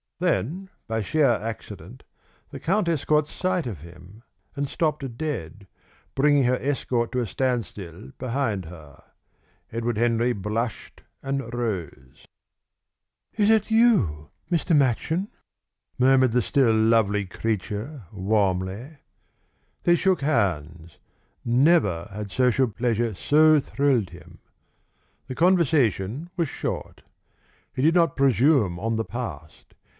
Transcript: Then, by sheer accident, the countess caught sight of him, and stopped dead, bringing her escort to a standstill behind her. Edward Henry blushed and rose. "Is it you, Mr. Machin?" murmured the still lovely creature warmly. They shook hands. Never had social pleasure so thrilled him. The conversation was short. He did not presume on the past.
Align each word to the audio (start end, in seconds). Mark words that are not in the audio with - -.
Then, 0.17 0.69
by 0.87 1.01
sheer 1.03 1.29
accident, 1.29 2.03
the 2.49 2.59
countess 2.59 3.05
caught 3.05 3.27
sight 3.27 3.65
of 3.65 3.81
him, 3.81 4.23
and 4.55 4.67
stopped 4.69 5.17
dead, 5.17 5.67
bringing 6.15 6.43
her 6.43 6.57
escort 6.61 7.11
to 7.11 7.21
a 7.21 7.27
standstill 7.27 8.11
behind 8.19 8.65
her. 8.65 9.03
Edward 9.71 9.97
Henry 9.97 10.33
blushed 10.33 11.01
and 11.23 11.51
rose. 11.53 12.25
"Is 13.33 13.49
it 13.49 13.71
you, 13.71 14.29
Mr. 14.51 14.75
Machin?" 14.75 15.27
murmured 15.97 16.31
the 16.33 16.41
still 16.43 16.73
lovely 16.75 17.25
creature 17.25 18.03
warmly. 18.11 18.97
They 19.83 19.95
shook 19.95 20.21
hands. 20.21 20.97
Never 21.45 22.07
had 22.11 22.29
social 22.31 22.67
pleasure 22.67 23.13
so 23.15 23.59
thrilled 23.59 24.09
him. 24.11 24.39
The 25.27 25.35
conversation 25.35 26.29
was 26.37 26.47
short. 26.49 27.01
He 27.73 27.81
did 27.81 27.95
not 27.95 28.15
presume 28.17 28.79
on 28.79 28.97
the 28.97 29.05
past. 29.05 29.75